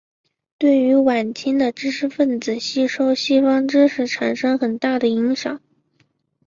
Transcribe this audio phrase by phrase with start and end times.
[0.57, 5.61] 对于晚清的知识分子吸收西方知识产生很大的影响。